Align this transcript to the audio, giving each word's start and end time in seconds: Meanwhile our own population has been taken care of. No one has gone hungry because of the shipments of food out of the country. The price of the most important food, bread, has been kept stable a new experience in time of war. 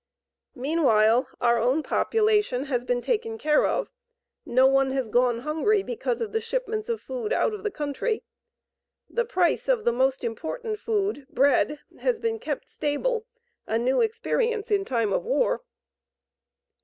Meanwhile 0.55 1.27
our 1.39 1.59
own 1.59 1.83
population 1.83 2.63
has 2.63 2.83
been 2.85 3.01
taken 3.01 3.37
care 3.37 3.67
of. 3.67 3.91
No 4.47 4.65
one 4.65 4.89
has 4.93 5.07
gone 5.07 5.41
hungry 5.41 5.83
because 5.83 6.21
of 6.21 6.31
the 6.31 6.41
shipments 6.41 6.89
of 6.89 6.99
food 6.99 7.31
out 7.31 7.53
of 7.53 7.61
the 7.61 7.69
country. 7.69 8.23
The 9.11 9.25
price 9.25 9.67
of 9.67 9.85
the 9.85 9.93
most 9.93 10.23
important 10.23 10.79
food, 10.79 11.27
bread, 11.29 11.81
has 11.99 12.17
been 12.17 12.39
kept 12.39 12.67
stable 12.67 13.27
a 13.67 13.77
new 13.77 14.01
experience 14.01 14.71
in 14.71 14.85
time 14.85 15.13
of 15.13 15.23
war. 15.23 15.61